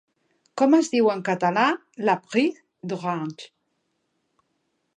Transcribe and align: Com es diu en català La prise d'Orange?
Com 0.59 0.71
es 0.77 0.87
diu 0.93 1.09
en 1.15 1.19
català 1.27 1.65
La 2.09 2.15
prise 2.31 2.91
d'Orange? 2.93 3.49